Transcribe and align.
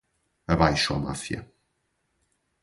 Abaixo 0.53 0.91
à 0.95 0.99
máfia. 1.05 1.39